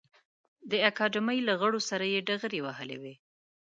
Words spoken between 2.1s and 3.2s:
یې ډغرې وهلې وې.